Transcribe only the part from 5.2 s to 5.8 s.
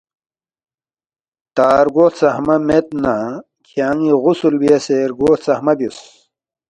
ہلژخمہ